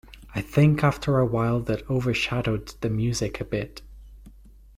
I 0.33 0.41
think 0.41 0.83
after 0.83 1.19
a 1.19 1.27
while 1.27 1.59
that 1.59 1.87
overshadowed 1.87 2.73
the 2.81 2.89
music 2.89 3.39
a 3.39 3.45
bit. 3.45 3.83